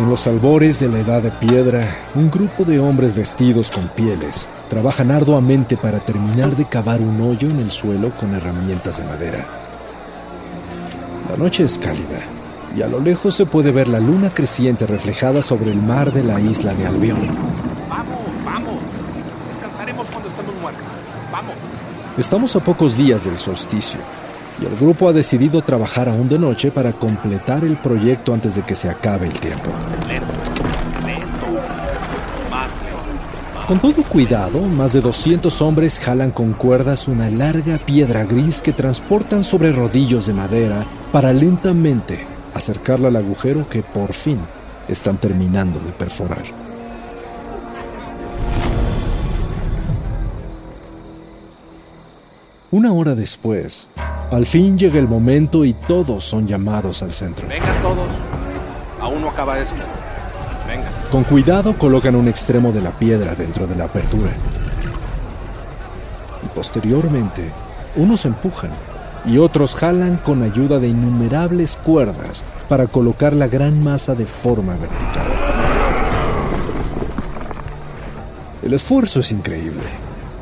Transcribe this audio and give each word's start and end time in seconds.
En 0.00 0.08
los 0.08 0.26
albores 0.26 0.80
de 0.80 0.88
la 0.88 1.00
edad 1.00 1.20
de 1.20 1.30
piedra, 1.30 1.94
un 2.14 2.30
grupo 2.30 2.64
de 2.64 2.80
hombres 2.80 3.14
vestidos 3.14 3.70
con 3.70 3.86
pieles 3.88 4.48
trabajan 4.70 5.10
arduamente 5.10 5.76
para 5.76 6.02
terminar 6.02 6.56
de 6.56 6.66
cavar 6.66 7.02
un 7.02 7.20
hoyo 7.20 7.50
en 7.50 7.58
el 7.58 7.70
suelo 7.70 8.16
con 8.16 8.32
herramientas 8.32 8.96
de 8.96 9.04
madera. 9.04 9.46
La 11.28 11.36
noche 11.36 11.64
es 11.64 11.76
cálida 11.76 12.22
y 12.74 12.80
a 12.80 12.88
lo 12.88 12.98
lejos 12.98 13.34
se 13.34 13.44
puede 13.44 13.72
ver 13.72 13.88
la 13.88 14.00
luna 14.00 14.32
creciente 14.32 14.86
reflejada 14.86 15.42
sobre 15.42 15.70
el 15.70 15.82
mar 15.82 16.10
de 16.14 16.24
la 16.24 16.40
isla 16.40 16.72
de 16.72 16.86
Albión. 16.86 17.36
Vamos, 17.86 18.20
vamos. 18.42 18.76
Descansaremos 19.52 20.08
cuando 20.08 20.30
estemos 20.30 20.54
muertos. 20.62 20.86
Vamos. 21.30 21.56
Estamos 22.16 22.56
a 22.56 22.60
pocos 22.60 22.96
días 22.96 23.26
del 23.26 23.38
solsticio 23.38 24.00
y 24.60 24.66
el 24.66 24.76
grupo 24.76 25.08
ha 25.08 25.12
decidido 25.12 25.62
trabajar 25.62 26.08
aún 26.08 26.28
de 26.28 26.38
noche 26.38 26.70
para 26.70 26.92
completar 26.92 27.64
el 27.64 27.76
proyecto 27.76 28.34
antes 28.34 28.56
de 28.56 28.62
que 28.62 28.74
se 28.74 28.88
acabe 28.90 29.26
el 29.26 29.40
tiempo. 29.40 29.70
Con 33.66 33.78
todo 33.78 34.02
cuidado, 34.02 34.62
más 34.62 34.94
de 34.94 35.00
200 35.00 35.62
hombres 35.62 36.00
jalan 36.00 36.32
con 36.32 36.54
cuerdas 36.54 37.06
una 37.06 37.30
larga 37.30 37.78
piedra 37.78 38.24
gris 38.24 38.60
que 38.60 38.72
transportan 38.72 39.44
sobre 39.44 39.70
rodillos 39.70 40.26
de 40.26 40.32
madera 40.32 40.86
para 41.12 41.32
lentamente 41.32 42.26
acercarla 42.52 43.08
al 43.08 43.16
agujero 43.16 43.68
que 43.68 43.84
por 43.84 44.12
fin 44.12 44.40
están 44.88 45.18
terminando 45.18 45.78
de 45.78 45.92
perforar. 45.92 46.69
Una 52.72 52.92
hora 52.92 53.16
después, 53.16 53.88
al 54.30 54.46
fin 54.46 54.78
llega 54.78 55.00
el 55.00 55.08
momento 55.08 55.64
y 55.64 55.72
todos 55.72 56.22
son 56.22 56.46
llamados 56.46 57.02
al 57.02 57.12
centro. 57.12 57.48
Vengan 57.48 57.82
todos. 57.82 58.12
Aún 59.00 59.22
no 59.22 59.30
acaba 59.30 59.58
esto. 59.58 59.74
Vengan. 60.68 60.92
Con 61.10 61.24
cuidado 61.24 61.76
colocan 61.76 62.14
un 62.14 62.28
extremo 62.28 62.70
de 62.70 62.80
la 62.80 62.92
piedra 62.92 63.34
dentro 63.34 63.66
de 63.66 63.74
la 63.74 63.86
apertura. 63.86 64.30
Y 66.44 66.48
posteriormente, 66.54 67.50
unos 67.96 68.24
empujan 68.24 68.70
y 69.24 69.38
otros 69.38 69.74
jalan 69.74 70.18
con 70.18 70.44
ayuda 70.44 70.78
de 70.78 70.86
innumerables 70.86 71.76
cuerdas 71.76 72.44
para 72.68 72.86
colocar 72.86 73.34
la 73.34 73.48
gran 73.48 73.82
masa 73.82 74.14
de 74.14 74.26
forma 74.26 74.76
vertical. 74.76 75.26
El 78.62 78.74
esfuerzo 78.74 79.18
es 79.18 79.32
increíble, 79.32 79.88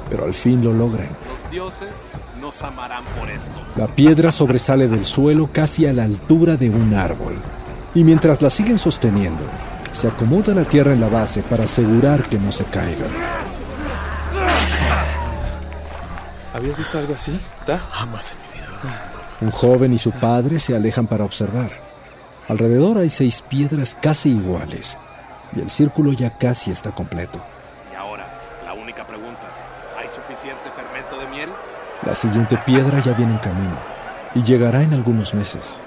pero 0.09 0.25
al 0.25 0.35
fin 0.35 0.63
lo 0.63 0.73
logran. 0.73 1.09
Los 1.31 1.51
dioses 1.51 2.13
nos 2.41 2.63
amarán 2.63 3.05
por 3.19 3.31
esto. 3.31 3.61
La 3.77 3.95
piedra 3.95 4.31
sobresale 4.31 4.89
del 4.89 5.05
suelo 5.05 5.51
casi 5.53 5.87
a 5.87 5.93
la 5.93 6.05
altura 6.05 6.57
de 6.57 6.71
un 6.71 6.95
árbol. 6.95 7.37
Y 7.95 8.05
mientras 8.05 8.43
la 8.43 8.51
siguen 8.51 8.79
sosteniendo, 8.79 9.45
se 9.91 10.09
acomoda 10.09 10.55
la 10.55 10.65
tierra 10.65 10.93
en 10.93 11.01
la 11.01 11.09
base 11.09 11.43
para 11.43 11.65
asegurar 11.65 12.23
que 12.23 12.39
no 12.39 12.53
se 12.53 12.65
caiga. 12.65 13.07
¿Habías 16.55 16.77
visto 16.77 16.99
algo 16.99 17.15
así? 17.15 17.39
¿Ta? 17.65 17.79
Jamás 17.79 18.33
en 18.33 18.39
mi 18.39 18.61
vida. 18.61 19.09
Un 19.41 19.51
joven 19.51 19.93
y 19.93 19.99
su 19.99 20.11
padre 20.11 20.59
se 20.59 20.75
alejan 20.75 21.07
para 21.07 21.25
observar. 21.25 21.71
Alrededor 22.49 22.99
hay 22.99 23.09
seis 23.09 23.45
piedras 23.49 23.97
casi 24.01 24.31
iguales 24.31 24.97
y 25.55 25.61
el 25.61 25.71
círculo 25.71 26.13
ya 26.13 26.37
casi 26.37 26.71
está 26.71 26.95
completo. 26.95 27.41
Y 27.93 27.95
ahora, 27.95 28.27
la 28.65 28.75
única 28.75 29.07
pregunta. 29.07 29.43
¿Hay 29.99 30.09
suficiente 30.39 30.71
fermento 30.71 31.19
de 31.19 31.27
miel? 31.27 31.51
La 32.07 32.15
siguiente 32.15 32.57
piedra 32.65 33.01
ya 33.01 33.13
viene 33.13 33.33
en 33.33 33.39
camino 33.39 33.77
y 34.35 34.43
llegará 34.43 34.83
en 34.83 34.95
algunos 34.95 35.35
meses. 35.35 35.81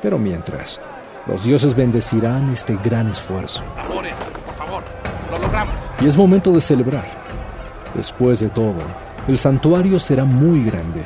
Pero 0.00 0.18
mientras, 0.18 0.80
los 1.26 1.44
dioses 1.44 1.74
bendecirán 1.74 2.50
este 2.50 2.78
gran 2.82 3.08
esfuerzo. 3.08 3.62
Amores, 3.76 4.14
por 4.44 4.54
favor. 4.54 4.82
Lo 5.30 5.38
logramos. 5.38 5.74
Y 6.00 6.06
es 6.06 6.16
momento 6.16 6.50
de 6.52 6.60
celebrar. 6.60 7.06
Después 7.94 8.40
de 8.40 8.48
todo, 8.48 8.80
el 9.28 9.36
santuario 9.36 9.98
será 9.98 10.24
muy 10.24 10.64
grande 10.64 11.02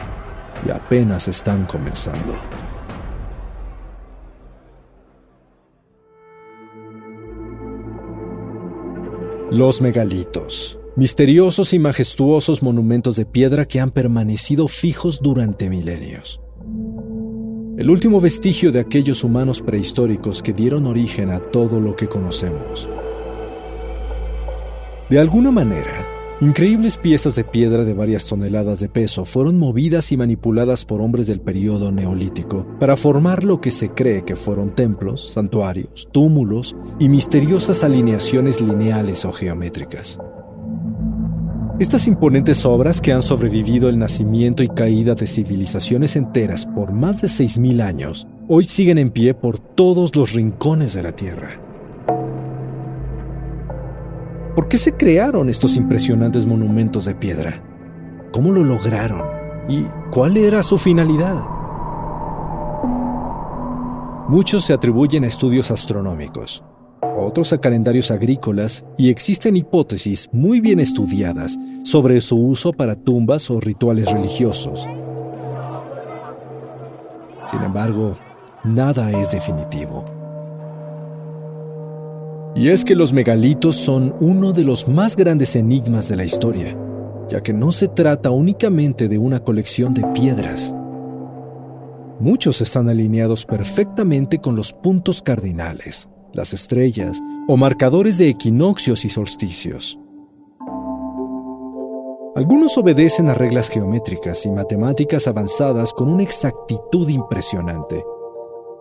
y 0.65 0.71
apenas 0.71 1.27
están 1.27 1.65
comenzando. 1.65 2.35
Los 9.51 9.81
megalitos. 9.81 10.80
Misteriosos 10.97 11.73
y 11.73 11.79
majestuosos 11.79 12.65
monumentos 12.65 13.15
de 13.15 13.25
piedra 13.25 13.65
que 13.65 13.79
han 13.79 13.93
permanecido 13.93 14.67
fijos 14.67 15.21
durante 15.23 15.71
milenios. 15.71 16.41
El 17.79 17.91
último 17.91 18.21
vestigio 18.21 18.73
de 18.73 18.81
aquellos 18.81 19.23
humanos 19.23 19.63
prehistóricos 19.63 20.43
que 20.43 20.53
dieron 20.53 20.87
origen 20.87 21.31
a 21.31 21.39
todo 21.39 21.81
lo 21.81 21.95
que 21.95 22.09
conocemos. 22.09 22.89
De 25.09 25.21
alguna 25.21 25.53
manera, 25.53 26.09
increíbles 26.41 26.97
piezas 26.97 27.37
de 27.37 27.45
piedra 27.45 27.85
de 27.85 27.95
varias 27.95 28.27
toneladas 28.27 28.81
de 28.81 28.89
peso 28.89 29.25
fueron 29.25 29.61
movidas 29.61 30.11
y 30.11 30.17
manipuladas 30.17 30.85
por 30.85 31.01
hombres 31.01 31.29
del 31.29 31.41
periodo 31.41 31.93
neolítico 31.93 32.67
para 32.81 32.97
formar 32.97 33.45
lo 33.45 33.61
que 33.61 33.71
se 33.71 33.91
cree 33.91 34.25
que 34.25 34.35
fueron 34.35 34.75
templos, 34.75 35.31
santuarios, 35.35 36.09
túmulos 36.11 36.75
y 36.99 37.09
misteriosas 37.09 37.85
alineaciones 37.85 38.61
lineales 38.61 39.25
o 39.25 39.31
geométricas. 39.31 40.19
Estas 41.81 42.07
imponentes 42.07 42.67
obras 42.67 43.01
que 43.01 43.11
han 43.11 43.23
sobrevivido 43.23 43.89
el 43.89 43.99
nacimiento 43.99 44.63
y 44.63 44.69
caída 44.69 45.15
de 45.15 45.27
civilizaciones 45.27 46.15
enteras 46.15 46.67
por 46.67 46.93
más 46.93 47.23
de 47.23 47.29
6.000 47.29 47.83
años, 47.83 48.27
hoy 48.49 48.67
siguen 48.67 48.99
en 48.99 49.11
pie 49.11 49.33
por 49.33 49.59
todos 49.59 50.15
los 50.15 50.35
rincones 50.35 50.93
de 50.93 51.03
la 51.03 51.13
Tierra. 51.13 51.59
¿Por 54.55 54.69
qué 54.69 54.77
se 54.77 54.93
crearon 54.93 55.49
estos 55.49 55.77
impresionantes 55.77 56.45
monumentos 56.45 57.07
de 57.07 57.15
piedra? 57.15 57.65
¿Cómo 58.31 58.53
lo 58.53 58.63
lograron? 58.63 59.27
¿Y 59.67 59.87
cuál 60.11 60.37
era 60.37 60.63
su 60.63 60.77
finalidad? 60.77 61.43
Muchos 64.29 64.65
se 64.65 64.75
atribuyen 64.75 65.25
a 65.25 65.29
estudios 65.29 65.71
astronómicos, 65.71 66.63
otros 67.21 67.53
a 67.53 67.59
calendarios 67.59 68.11
agrícolas 68.11 68.85
y 68.99 69.11
existen 69.11 69.57
hipótesis 69.57 70.29
muy 70.33 70.61
bien 70.61 70.81
estudiadas 70.81 71.59
sobre 71.85 72.21
su 72.21 72.37
uso 72.37 72.73
para 72.73 72.97
tumbas 72.97 73.51
o 73.51 73.61
rituales 73.61 74.11
religiosos. 74.11 74.87
Sin 77.51 77.63
embargo, 77.63 78.17
nada 78.65 79.11
es 79.21 79.31
definitivo. 79.31 80.05
Y 82.55 82.69
es 82.69 82.85
que 82.85 82.97
los 82.97 83.13
megalitos 83.13 83.77
son 83.77 84.15
uno 84.21 84.53
de 84.53 84.65
los 84.65 84.89
más 84.89 85.17
grandes 85.17 85.55
enigmas 85.57 86.09
de 86.09 86.17
la 86.17 86.25
historia, 86.25 86.77
ya 87.29 87.43
que 87.43 87.53
no 87.53 87.71
se 87.71 87.89
trata 87.89 88.31
únicamente 88.31 89.09
de 89.09 89.19
una 89.19 89.41
colección 89.41 89.95
de 89.95 90.05
piedras. 90.09 90.75
Muchos 92.19 92.61
están 92.61 92.91
alineados 92.91 93.47
perfectamente 93.47 94.41
con 94.41 94.55
los 94.55 94.75
puntos 94.75 95.23
cardinales, 95.23 96.10
las 96.33 96.53
estrellas 96.53 97.21
o 97.49 97.57
marcadores 97.57 98.19
de 98.19 98.29
equinoccios 98.29 99.05
y 99.05 99.09
solsticios. 99.09 99.99
Algunos 102.37 102.79
obedecen 102.79 103.29
a 103.29 103.35
reglas 103.35 103.69
geométricas 103.69 104.47
y 104.47 104.51
matemáticas 104.51 105.27
avanzadas 105.27 105.93
con 105.93 106.09
una 106.09 106.23
exactitud 106.23 107.09
impresionante. 107.09 108.05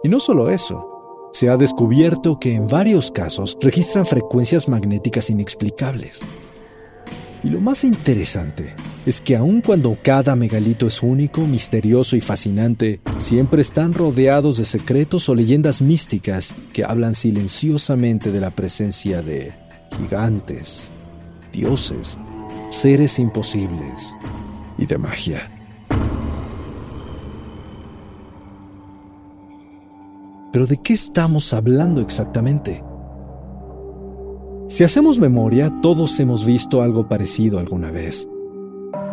Y 0.04 0.10
no 0.10 0.20
solo 0.20 0.50
eso, 0.50 1.30
se 1.32 1.50
ha 1.50 1.58
descubierto 1.58 2.40
que 2.40 2.54
en 2.54 2.68
varios 2.68 3.12
casos 3.12 3.58
registran 3.60 4.06
frecuencias 4.06 4.70
magnéticas 4.70 5.30
inexplicables. 5.30 6.22
Y 7.44 7.50
lo 7.50 7.62
más 7.62 7.84
interesante 7.86 8.74
es 9.06 9.22
que 9.22 9.38
aun 9.38 9.62
cuando 9.62 9.98
cada 10.02 10.36
megalito 10.36 10.88
es 10.88 11.02
único, 11.02 11.42
misterioso 11.42 12.16
y 12.16 12.22
fascinante, 12.22 13.00
siempre 13.18 13.62
están 13.62 13.94
rodeados 13.94 14.58
de 14.58 14.66
secretos 14.66 15.30
o 15.30 15.36
leyendas 15.36 15.82
místicas 15.82 16.54
que 16.74 16.84
hablan 16.84 17.16
silenciosamente 17.16 18.32
de 18.32 18.42
la 18.42 18.52
presencia 18.52 19.22
de 19.22 19.54
gigantes, 19.98 20.92
dioses, 21.54 22.18
seres 22.70 23.20
imposibles 23.20 24.14
y 24.78 24.86
de 24.86 24.98
magia. 24.98 25.50
Pero 30.52 30.66
¿de 30.66 30.78
qué 30.78 30.94
estamos 30.94 31.54
hablando 31.54 32.02
exactamente? 32.02 32.84
Si 34.70 34.84
hacemos 34.84 35.18
memoria, 35.18 35.74
todos 35.82 36.20
hemos 36.20 36.46
visto 36.46 36.84
algo 36.84 37.08
parecido 37.08 37.58
alguna 37.58 37.90
vez. 37.90 38.28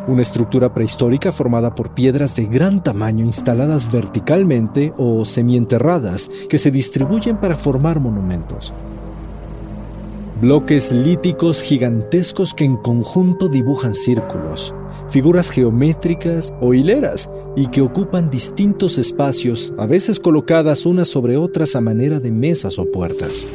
Una 0.07 0.21
estructura 0.21 0.75
prehistórica 0.75 1.33
formada 1.33 1.75
por 1.75 1.95
piedras 1.95 2.37
de 2.37 2.45
gran 2.45 2.83
tamaño 2.83 3.25
instaladas 3.25 3.91
verticalmente 3.91 4.93
o 4.99 5.25
semienterradas 5.25 6.31
que 6.51 6.59
se 6.59 6.71
distribuyen 6.71 7.39
para 7.39 7.57
formar 7.57 8.01
monumentos. 8.01 8.75
Bloques 10.43 10.93
líticos 10.93 11.63
gigantescos 11.63 12.53
que 12.53 12.67
en 12.67 12.77
conjunto 12.77 13.49
dibujan 13.49 13.95
círculos, 13.95 14.75
figuras 15.09 15.49
geométricas 15.49 16.53
o 16.61 16.75
hileras 16.75 17.31
y 17.57 17.69
que 17.69 17.81
ocupan 17.81 18.29
distintos 18.29 18.99
espacios, 18.99 19.73
a 19.79 19.87
veces 19.87 20.21
colocadas 20.21 20.85
unas 20.85 21.09
sobre 21.09 21.39
otras 21.39 21.75
a 21.77 21.81
manera 21.81 22.21
de 22.21 22.31
mesas 22.31 22.79
o 22.79 22.85
puertas. 22.93 23.47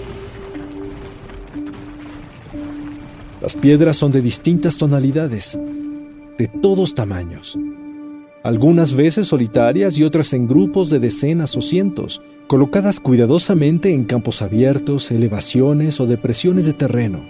Las 3.42 3.56
piedras 3.56 3.98
son 3.98 4.12
de 4.12 4.22
distintas 4.22 4.78
tonalidades, 4.78 5.58
de 6.38 6.48
todos 6.48 6.94
tamaños, 6.94 7.58
algunas 8.44 8.94
veces 8.94 9.28
solitarias 9.28 9.98
y 9.98 10.04
otras 10.04 10.34
en 10.34 10.48
grupos 10.48 10.92
de 10.92 11.00
decenas 11.00 11.58
o 11.58 11.62
cientos, 11.62 12.22
colocadas 12.46 13.00
cuidadosamente 13.00 13.96
en 13.96 14.06
campos 14.06 14.44
abiertos, 14.44 15.10
elevaciones 15.10 16.00
o 16.00 16.06
depresiones 16.06 16.66
de 16.66 16.74
terreno, 16.74 17.22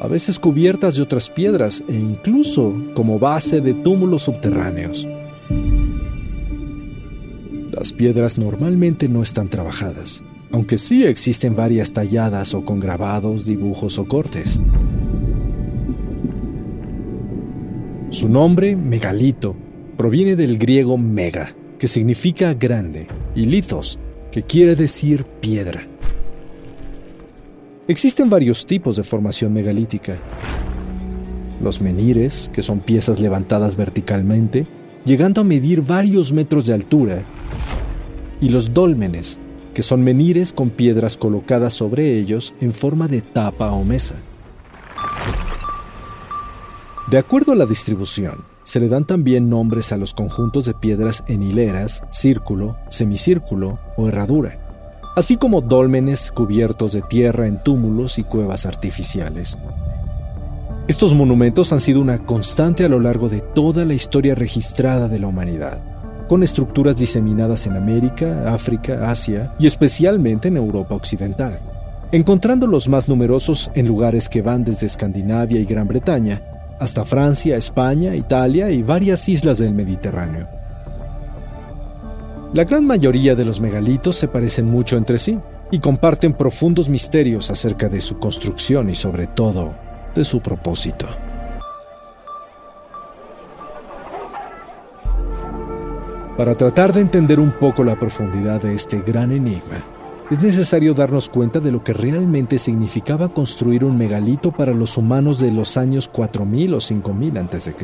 a 0.00 0.06
veces 0.06 0.38
cubiertas 0.38 0.96
de 0.96 1.02
otras 1.02 1.30
piedras 1.30 1.82
e 1.88 1.94
incluso 1.94 2.74
como 2.94 3.18
base 3.18 3.62
de 3.62 3.72
túmulos 3.72 4.24
subterráneos. 4.24 5.08
Las 7.70 7.92
piedras 7.92 8.36
normalmente 8.36 9.08
no 9.08 9.22
están 9.22 9.48
trabajadas, 9.48 10.22
aunque 10.50 10.76
sí 10.76 11.04
existen 11.04 11.56
varias 11.56 11.94
talladas 11.94 12.52
o 12.52 12.66
con 12.66 12.80
grabados, 12.80 13.46
dibujos 13.46 13.98
o 13.98 14.04
cortes. 14.04 14.60
Su 18.12 18.28
nombre, 18.28 18.76
megalito, 18.76 19.56
proviene 19.96 20.36
del 20.36 20.58
griego 20.58 20.98
mega, 20.98 21.54
que 21.78 21.88
significa 21.88 22.52
grande, 22.52 23.06
y 23.34 23.46
lithos, 23.46 23.98
que 24.30 24.42
quiere 24.42 24.76
decir 24.76 25.24
piedra. 25.24 25.86
Existen 27.88 28.28
varios 28.28 28.66
tipos 28.66 28.96
de 28.96 29.02
formación 29.02 29.54
megalítica. 29.54 30.18
Los 31.62 31.80
menires, 31.80 32.50
que 32.52 32.60
son 32.60 32.80
piezas 32.80 33.18
levantadas 33.18 33.76
verticalmente, 33.76 34.66
llegando 35.06 35.40
a 35.40 35.44
medir 35.44 35.80
varios 35.80 36.34
metros 36.34 36.66
de 36.66 36.74
altura, 36.74 37.22
y 38.42 38.50
los 38.50 38.74
dólmenes, 38.74 39.40
que 39.72 39.82
son 39.82 40.04
menires 40.04 40.52
con 40.52 40.68
piedras 40.68 41.16
colocadas 41.16 41.72
sobre 41.72 42.18
ellos 42.18 42.52
en 42.60 42.74
forma 42.74 43.08
de 43.08 43.22
tapa 43.22 43.72
o 43.72 43.84
mesa. 43.84 44.16
De 47.08 47.18
acuerdo 47.18 47.52
a 47.52 47.56
la 47.56 47.66
distribución, 47.66 48.44
se 48.62 48.78
le 48.78 48.88
dan 48.88 49.04
también 49.04 49.50
nombres 49.50 49.92
a 49.92 49.96
los 49.96 50.14
conjuntos 50.14 50.66
de 50.66 50.74
piedras 50.74 51.24
en 51.26 51.42
hileras, 51.42 52.04
círculo, 52.10 52.76
semicírculo 52.90 53.80
o 53.96 54.08
herradura, 54.08 54.58
así 55.16 55.36
como 55.36 55.60
dólmenes 55.60 56.30
cubiertos 56.30 56.92
de 56.92 57.02
tierra 57.02 57.48
en 57.48 57.62
túmulos 57.62 58.18
y 58.18 58.24
cuevas 58.24 58.66
artificiales. 58.66 59.58
Estos 60.86 61.12
monumentos 61.14 61.72
han 61.72 61.80
sido 61.80 62.00
una 62.00 62.24
constante 62.24 62.84
a 62.84 62.88
lo 62.88 63.00
largo 63.00 63.28
de 63.28 63.40
toda 63.40 63.84
la 63.84 63.94
historia 63.94 64.36
registrada 64.36 65.08
de 65.08 65.18
la 65.18 65.26
humanidad, 65.26 65.82
con 66.28 66.44
estructuras 66.44 66.96
diseminadas 66.96 67.66
en 67.66 67.76
América, 67.76 68.52
África, 68.54 69.10
Asia 69.10 69.54
y 69.58 69.66
especialmente 69.66 70.48
en 70.48 70.56
Europa 70.56 70.94
Occidental, 70.94 71.60
encontrando 72.12 72.68
los 72.68 72.88
más 72.88 73.08
numerosos 73.08 73.72
en 73.74 73.88
lugares 73.88 74.28
que 74.28 74.40
van 74.40 74.62
desde 74.62 74.86
Escandinavia 74.86 75.60
y 75.60 75.64
Gran 75.64 75.88
Bretaña 75.88 76.51
hasta 76.82 77.04
Francia, 77.04 77.56
España, 77.56 78.16
Italia 78.16 78.68
y 78.70 78.82
varias 78.82 79.28
islas 79.28 79.58
del 79.58 79.72
Mediterráneo. 79.72 80.48
La 82.54 82.64
gran 82.64 82.84
mayoría 82.84 83.36
de 83.36 83.44
los 83.44 83.60
megalitos 83.60 84.16
se 84.16 84.26
parecen 84.26 84.66
mucho 84.66 84.96
entre 84.96 85.18
sí 85.18 85.38
y 85.70 85.78
comparten 85.78 86.32
profundos 86.32 86.88
misterios 86.88 87.52
acerca 87.52 87.88
de 87.88 88.00
su 88.00 88.18
construcción 88.18 88.90
y 88.90 88.96
sobre 88.96 89.28
todo 89.28 89.74
de 90.12 90.24
su 90.24 90.40
propósito. 90.40 91.06
Para 96.36 96.56
tratar 96.56 96.92
de 96.92 97.00
entender 97.00 97.38
un 97.38 97.52
poco 97.52 97.84
la 97.84 97.96
profundidad 97.96 98.60
de 98.60 98.74
este 98.74 99.00
gran 99.00 99.30
enigma, 99.30 99.84
es 100.32 100.40
necesario 100.40 100.94
darnos 100.94 101.28
cuenta 101.28 101.60
de 101.60 101.70
lo 101.70 101.84
que 101.84 101.92
realmente 101.92 102.58
significaba 102.58 103.28
construir 103.28 103.84
un 103.84 103.98
megalito 103.98 104.50
para 104.50 104.72
los 104.72 104.96
humanos 104.96 105.38
de 105.38 105.52
los 105.52 105.76
años 105.76 106.08
4000 106.08 106.72
o 106.72 106.80
5000 106.80 107.36
a.C. 107.36 107.74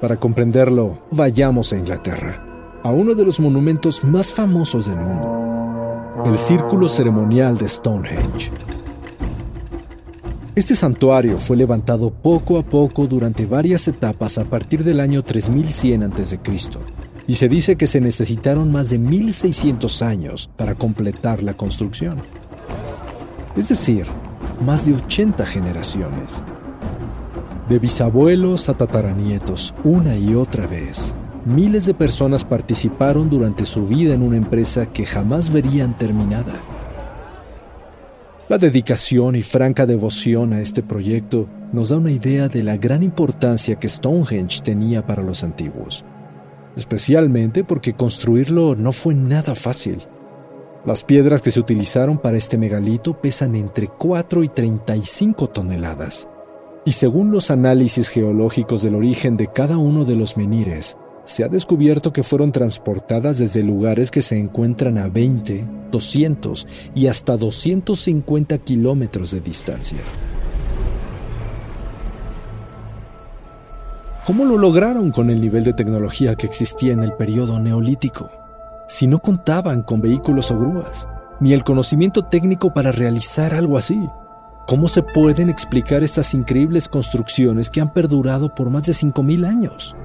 Para 0.00 0.16
comprenderlo, 0.16 1.00
vayamos 1.10 1.72
a 1.72 1.76
Inglaterra, 1.76 2.40
a 2.84 2.90
uno 2.90 3.16
de 3.16 3.24
los 3.24 3.40
monumentos 3.40 4.04
más 4.04 4.30
famosos 4.30 4.86
del 4.86 4.94
mundo, 4.94 6.22
el 6.24 6.38
Círculo 6.38 6.88
Ceremonial 6.88 7.58
de 7.58 7.68
Stonehenge. 7.68 8.52
Este 10.54 10.76
santuario 10.76 11.40
fue 11.40 11.56
levantado 11.56 12.10
poco 12.10 12.58
a 12.58 12.62
poco 12.62 13.08
durante 13.08 13.44
varias 13.44 13.88
etapas 13.88 14.38
a 14.38 14.44
partir 14.44 14.84
del 14.84 15.00
año 15.00 15.24
3100 15.24 16.04
a.C 16.04 16.38
y 17.30 17.34
se 17.34 17.48
dice 17.48 17.76
que 17.76 17.86
se 17.86 18.00
necesitaron 18.00 18.72
más 18.72 18.90
de 18.90 18.98
1600 18.98 20.02
años 20.02 20.50
para 20.56 20.74
completar 20.74 21.44
la 21.44 21.56
construcción. 21.56 22.20
Es 23.56 23.68
decir, 23.68 24.04
más 24.66 24.84
de 24.84 24.94
80 24.94 25.46
generaciones. 25.46 26.42
De 27.68 27.78
bisabuelos 27.78 28.68
a 28.68 28.74
tataranietos, 28.74 29.76
una 29.84 30.16
y 30.16 30.34
otra 30.34 30.66
vez, 30.66 31.14
miles 31.44 31.86
de 31.86 31.94
personas 31.94 32.42
participaron 32.42 33.30
durante 33.30 33.64
su 33.64 33.86
vida 33.86 34.12
en 34.12 34.22
una 34.22 34.36
empresa 34.36 34.86
que 34.86 35.06
jamás 35.06 35.52
verían 35.52 35.96
terminada. 35.96 36.54
La 38.48 38.58
dedicación 38.58 39.36
y 39.36 39.42
franca 39.42 39.86
devoción 39.86 40.52
a 40.52 40.60
este 40.60 40.82
proyecto 40.82 41.46
nos 41.72 41.90
da 41.90 41.96
una 41.98 42.10
idea 42.10 42.48
de 42.48 42.64
la 42.64 42.76
gran 42.76 43.04
importancia 43.04 43.76
que 43.76 43.88
Stonehenge 43.88 44.62
tenía 44.64 45.06
para 45.06 45.22
los 45.22 45.44
antiguos 45.44 46.04
especialmente 46.76 47.64
porque 47.64 47.94
construirlo 47.94 48.74
no 48.76 48.92
fue 48.92 49.14
nada 49.14 49.54
fácil. 49.54 49.98
Las 50.84 51.04
piedras 51.04 51.42
que 51.42 51.50
se 51.50 51.60
utilizaron 51.60 52.18
para 52.18 52.38
este 52.38 52.56
megalito 52.56 53.20
pesan 53.20 53.54
entre 53.54 53.88
4 53.88 54.42
y 54.44 54.48
35 54.48 55.48
toneladas. 55.48 56.28
Y 56.86 56.92
según 56.92 57.30
los 57.30 57.50
análisis 57.50 58.08
geológicos 58.08 58.82
del 58.82 58.94
origen 58.94 59.36
de 59.36 59.48
cada 59.48 59.76
uno 59.76 60.06
de 60.06 60.16
los 60.16 60.38
menires, 60.38 60.96
se 61.24 61.44
ha 61.44 61.48
descubierto 61.48 62.12
que 62.12 62.22
fueron 62.22 62.50
transportadas 62.50 63.38
desde 63.38 63.62
lugares 63.62 64.10
que 64.10 64.22
se 64.22 64.38
encuentran 64.38 64.96
a 64.96 65.08
20, 65.08 65.68
200 65.92 66.66
y 66.94 67.06
hasta 67.08 67.36
250 67.36 68.58
kilómetros 68.58 69.30
de 69.30 69.40
distancia. 69.40 69.98
¿Cómo 74.30 74.44
lo 74.44 74.58
lograron 74.58 75.10
con 75.10 75.28
el 75.28 75.40
nivel 75.40 75.64
de 75.64 75.72
tecnología 75.72 76.36
que 76.36 76.46
existía 76.46 76.92
en 76.92 77.02
el 77.02 77.14
periodo 77.14 77.58
neolítico? 77.58 78.30
Si 78.86 79.08
no 79.08 79.18
contaban 79.18 79.82
con 79.82 80.00
vehículos 80.00 80.52
o 80.52 80.56
grúas, 80.56 81.08
ni 81.40 81.52
el 81.52 81.64
conocimiento 81.64 82.22
técnico 82.26 82.72
para 82.72 82.92
realizar 82.92 83.54
algo 83.54 83.76
así. 83.76 84.08
¿Cómo 84.68 84.86
se 84.86 85.02
pueden 85.02 85.48
explicar 85.50 86.04
estas 86.04 86.32
increíbles 86.32 86.88
construcciones 86.88 87.70
que 87.70 87.80
han 87.80 87.92
perdurado 87.92 88.54
por 88.54 88.70
más 88.70 88.86
de 88.86 88.92
5.000 88.92 89.48
años? 89.48 89.96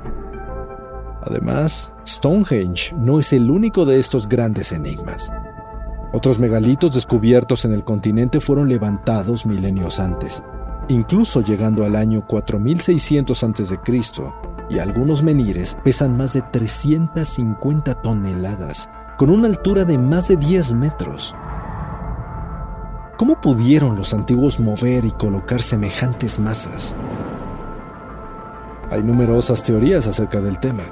Además, 1.21 1.93
Stonehenge 2.07 2.95
no 2.95 3.19
es 3.19 3.31
el 3.31 3.51
único 3.51 3.85
de 3.85 3.99
estos 3.99 4.27
grandes 4.27 4.71
enigmas. 4.71 5.31
Otros 6.13 6.39
megalitos 6.39 6.95
descubiertos 6.95 7.63
en 7.63 7.73
el 7.73 7.83
continente 7.83 8.39
fueron 8.39 8.69
levantados 8.69 9.45
milenios 9.45 9.99
antes, 9.99 10.41
incluso 10.87 11.41
llegando 11.41 11.85
al 11.85 11.95
año 11.95 12.25
4600 12.25 13.43
a.C., 13.43 13.79
y 14.69 14.79
algunos 14.79 15.21
menires 15.21 15.77
pesan 15.83 16.17
más 16.17 16.33
de 16.33 16.41
350 16.41 18.01
toneladas, 18.01 18.89
con 19.17 19.29
una 19.29 19.47
altura 19.47 19.85
de 19.85 19.97
más 19.97 20.27
de 20.27 20.37
10 20.37 20.73
metros. 20.73 21.35
¿Cómo 23.17 23.39
pudieron 23.39 23.95
los 23.95 24.13
antiguos 24.13 24.59
mover 24.59 25.05
y 25.05 25.11
colocar 25.11 25.61
semejantes 25.61 26.39
masas? 26.39 26.95
Hay 28.91 29.03
numerosas 29.03 29.63
teorías 29.63 30.07
acerca 30.07 30.41
del 30.41 30.59
tema. 30.59 30.83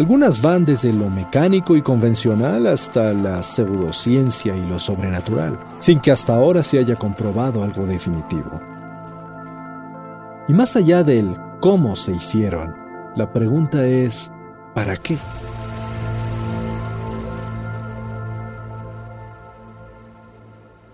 Algunas 0.00 0.40
van 0.40 0.64
desde 0.64 0.94
lo 0.94 1.10
mecánico 1.10 1.76
y 1.76 1.82
convencional 1.82 2.66
hasta 2.68 3.12
la 3.12 3.42
pseudociencia 3.42 4.56
y 4.56 4.64
lo 4.64 4.78
sobrenatural, 4.78 5.58
sin 5.78 6.00
que 6.00 6.10
hasta 6.10 6.34
ahora 6.34 6.62
se 6.62 6.78
haya 6.78 6.96
comprobado 6.96 7.62
algo 7.62 7.84
definitivo. 7.84 8.62
Y 10.48 10.54
más 10.54 10.74
allá 10.74 11.02
del 11.02 11.36
cómo 11.60 11.96
se 11.96 12.12
hicieron, 12.12 12.74
la 13.14 13.30
pregunta 13.30 13.86
es, 13.86 14.32
¿para 14.74 14.96
qué? 14.96 15.18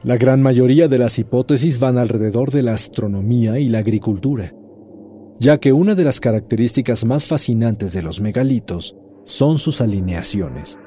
La 0.03 0.17
gran 0.17 0.43
mayoría 0.43 0.89
de 0.89 0.99
las 0.99 1.17
hipótesis 1.21 1.79
van 1.79 1.97
alrededor 1.97 2.51
de 2.51 2.63
la 2.63 2.73
astronomía 2.73 3.61
y 3.61 3.69
la 3.69 3.79
agricultura, 3.79 4.53
ya 5.39 5.59
que 5.59 5.73
una 5.73 5.95
de 5.95 6.05
las 6.05 6.21
características 6.21 7.05
más 7.05 7.25
fascinantes 7.25 7.93
de 7.93 8.03
los 8.03 8.21
megalitos 8.21 8.97
son 9.25 9.59
sus 9.59 9.81
alineaciones. 9.81 10.79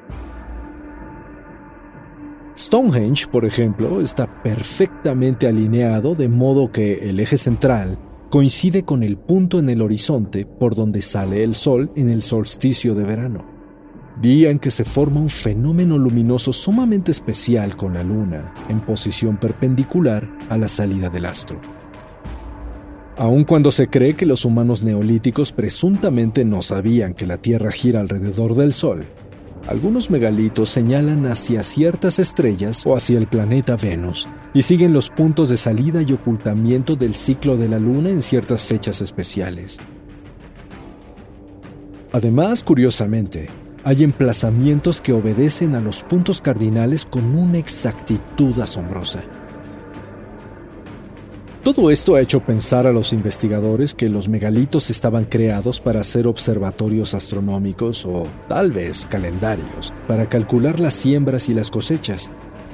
Stonehenge, 2.56 3.26
por 3.28 3.44
ejemplo, 3.44 4.00
está 4.00 4.42
perfectamente 4.42 5.46
alineado 5.46 6.14
de 6.14 6.28
modo 6.28 6.70
que 6.70 7.08
el 7.08 7.20
eje 7.20 7.38
central 7.38 7.98
coincide 8.28 8.84
con 8.84 9.02
el 9.02 9.16
punto 9.16 9.58
en 9.58 9.68
el 9.68 9.82
horizonte 9.82 10.44
por 10.44 10.74
donde 10.74 11.00
sale 11.00 11.42
el 11.42 11.54
sol 11.54 11.90
en 11.96 12.10
el 12.10 12.22
solsticio 12.22 12.94
de 12.94 13.04
verano, 13.04 13.44
día 14.20 14.50
en 14.50 14.58
que 14.58 14.70
se 14.70 14.84
forma 14.84 15.20
un 15.20 15.30
fenómeno 15.30 15.96
luminoso 15.96 16.52
sumamente 16.52 17.10
especial 17.10 17.76
con 17.76 17.94
la 17.94 18.04
luna 18.04 18.52
en 18.68 18.80
posición 18.80 19.38
perpendicular 19.38 20.28
a 20.48 20.58
la 20.58 20.68
salida 20.68 21.08
del 21.08 21.26
astro. 21.26 21.79
Aun 23.20 23.44
cuando 23.44 23.70
se 23.70 23.86
cree 23.86 24.14
que 24.14 24.24
los 24.24 24.46
humanos 24.46 24.82
neolíticos 24.82 25.52
presuntamente 25.52 26.46
no 26.46 26.62
sabían 26.62 27.12
que 27.12 27.26
la 27.26 27.36
Tierra 27.36 27.70
gira 27.70 28.00
alrededor 28.00 28.54
del 28.54 28.72
Sol, 28.72 29.04
algunos 29.68 30.08
megalitos 30.08 30.70
señalan 30.70 31.26
hacia 31.26 31.62
ciertas 31.62 32.18
estrellas 32.18 32.86
o 32.86 32.96
hacia 32.96 33.18
el 33.18 33.26
planeta 33.26 33.76
Venus 33.76 34.26
y 34.54 34.62
siguen 34.62 34.94
los 34.94 35.10
puntos 35.10 35.50
de 35.50 35.58
salida 35.58 36.00
y 36.00 36.14
ocultamiento 36.14 36.96
del 36.96 37.14
ciclo 37.14 37.58
de 37.58 37.68
la 37.68 37.78
Luna 37.78 38.08
en 38.08 38.22
ciertas 38.22 38.62
fechas 38.62 39.02
especiales. 39.02 39.76
Además, 42.12 42.62
curiosamente, 42.62 43.50
hay 43.84 44.02
emplazamientos 44.02 45.02
que 45.02 45.12
obedecen 45.12 45.74
a 45.74 45.82
los 45.82 46.02
puntos 46.04 46.40
cardinales 46.40 47.04
con 47.04 47.36
una 47.36 47.58
exactitud 47.58 48.58
asombrosa. 48.58 49.24
Todo 51.62 51.90
esto 51.90 52.14
ha 52.14 52.22
hecho 52.22 52.40
pensar 52.40 52.86
a 52.86 52.92
los 52.92 53.12
investigadores 53.12 53.94
que 53.94 54.08
los 54.08 54.30
megalitos 54.30 54.88
estaban 54.88 55.26
creados 55.26 55.78
para 55.78 56.02
ser 56.04 56.26
observatorios 56.26 57.12
astronómicos 57.12 58.06
o 58.06 58.26
tal 58.48 58.72
vez 58.72 59.06
calendarios, 59.10 59.92
para 60.08 60.26
calcular 60.26 60.80
las 60.80 60.94
siembras 60.94 61.50
y 61.50 61.54
las 61.54 61.70
cosechas, 61.70 62.30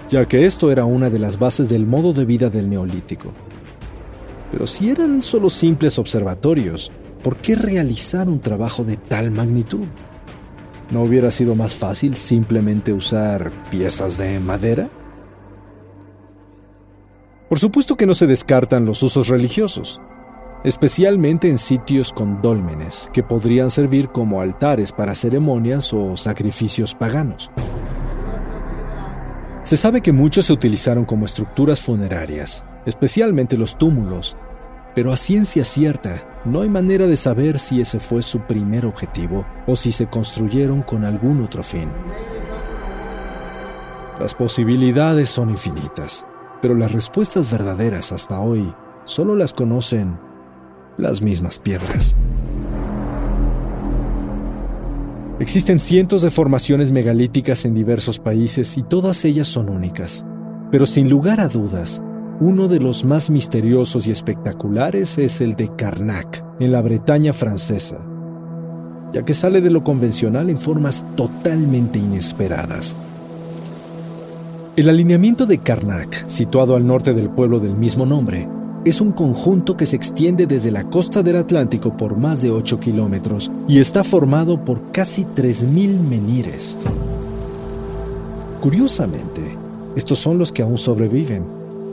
ya 0.08 0.26
que 0.26 0.46
esto 0.46 0.70
era 0.70 0.84
una 0.84 1.10
de 1.10 1.18
las 1.18 1.36
bases 1.36 1.68
del 1.68 1.84
modo 1.84 2.12
de 2.12 2.26
vida 2.26 2.48
del 2.48 2.70
neolítico. 2.70 3.32
Pero 4.52 4.68
si 4.68 4.88
eran 4.88 5.20
solo 5.20 5.50
simples 5.50 5.98
observatorios, 5.98 6.92
¿por 7.24 7.36
qué 7.38 7.56
realizar 7.56 8.28
un 8.28 8.38
trabajo 8.38 8.84
de 8.84 8.96
tal 8.96 9.32
magnitud? 9.32 9.84
¿No 10.92 11.02
hubiera 11.02 11.32
sido 11.32 11.56
más 11.56 11.74
fácil 11.74 12.14
simplemente 12.14 12.92
usar 12.92 13.50
piezas 13.68 14.16
de 14.16 14.38
madera? 14.38 14.88
Por 17.48 17.60
supuesto 17.60 17.96
que 17.96 18.06
no 18.06 18.14
se 18.14 18.26
descartan 18.26 18.86
los 18.86 19.04
usos 19.04 19.28
religiosos, 19.28 20.00
especialmente 20.64 21.48
en 21.48 21.58
sitios 21.58 22.12
con 22.12 22.42
dólmenes, 22.42 23.08
que 23.12 23.22
podrían 23.22 23.70
servir 23.70 24.08
como 24.08 24.40
altares 24.40 24.90
para 24.90 25.14
ceremonias 25.14 25.92
o 25.92 26.16
sacrificios 26.16 26.96
paganos. 26.96 27.52
Se 29.62 29.76
sabe 29.76 30.00
que 30.00 30.10
muchos 30.10 30.46
se 30.46 30.52
utilizaron 30.52 31.04
como 31.04 31.24
estructuras 31.24 31.80
funerarias, 31.80 32.64
especialmente 32.84 33.56
los 33.56 33.78
túmulos, 33.78 34.36
pero 34.96 35.12
a 35.12 35.16
ciencia 35.16 35.62
cierta 35.62 36.40
no 36.44 36.62
hay 36.62 36.68
manera 36.68 37.06
de 37.06 37.16
saber 37.16 37.60
si 37.60 37.80
ese 37.80 38.00
fue 38.00 38.22
su 38.22 38.40
primer 38.40 38.86
objetivo 38.86 39.46
o 39.68 39.76
si 39.76 39.92
se 39.92 40.08
construyeron 40.08 40.82
con 40.82 41.04
algún 41.04 41.44
otro 41.44 41.62
fin. 41.62 41.88
Las 44.18 44.34
posibilidades 44.34 45.28
son 45.28 45.50
infinitas 45.50 46.26
pero 46.60 46.74
las 46.74 46.92
respuestas 46.92 47.50
verdaderas 47.50 48.12
hasta 48.12 48.40
hoy 48.40 48.74
solo 49.04 49.36
las 49.36 49.52
conocen 49.52 50.18
las 50.96 51.22
mismas 51.22 51.58
piedras. 51.58 52.16
Existen 55.38 55.78
cientos 55.78 56.22
de 56.22 56.30
formaciones 56.30 56.90
megalíticas 56.90 57.66
en 57.66 57.74
diversos 57.74 58.18
países 58.18 58.78
y 58.78 58.82
todas 58.82 59.24
ellas 59.26 59.46
son 59.46 59.68
únicas. 59.68 60.24
Pero 60.70 60.86
sin 60.86 61.10
lugar 61.10 61.40
a 61.40 61.48
dudas, 61.48 62.02
uno 62.40 62.68
de 62.68 62.80
los 62.80 63.04
más 63.04 63.28
misteriosos 63.28 64.06
y 64.06 64.12
espectaculares 64.12 65.18
es 65.18 65.40
el 65.42 65.54
de 65.54 65.68
Karnak, 65.76 66.42
en 66.58 66.72
la 66.72 66.80
Bretaña 66.80 67.32
francesa, 67.32 67.98
ya 69.12 69.24
que 69.24 69.34
sale 69.34 69.60
de 69.60 69.70
lo 69.70 69.84
convencional 69.84 70.48
en 70.48 70.58
formas 70.58 71.06
totalmente 71.16 71.98
inesperadas. 71.98 72.96
El 74.76 74.90
alineamiento 74.90 75.46
de 75.46 75.56
Karnak, 75.56 76.28
situado 76.28 76.76
al 76.76 76.86
norte 76.86 77.14
del 77.14 77.30
pueblo 77.30 77.60
del 77.60 77.74
mismo 77.74 78.04
nombre, 78.04 78.46
es 78.84 79.00
un 79.00 79.12
conjunto 79.12 79.74
que 79.74 79.86
se 79.86 79.96
extiende 79.96 80.46
desde 80.46 80.70
la 80.70 80.84
costa 80.84 81.22
del 81.22 81.36
Atlántico 81.36 81.96
por 81.96 82.18
más 82.18 82.42
de 82.42 82.50
8 82.50 82.78
kilómetros 82.78 83.50
y 83.66 83.78
está 83.78 84.04
formado 84.04 84.62
por 84.66 84.92
casi 84.92 85.24
3.000 85.24 85.98
menires. 85.98 86.76
Curiosamente, 88.60 89.56
estos 89.96 90.18
son 90.18 90.36
los 90.36 90.52
que 90.52 90.60
aún 90.60 90.76
sobreviven, 90.76 91.42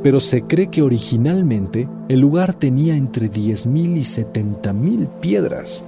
pero 0.04 0.20
se 0.20 0.42
cree 0.42 0.68
que 0.68 0.82
originalmente 0.82 1.88
el 2.10 2.20
lugar 2.20 2.54
tenía 2.54 2.98
entre 2.98 3.32
10.000 3.32 3.98
y 3.98 4.02
70.000 4.02 5.08
piedras. 5.22 5.86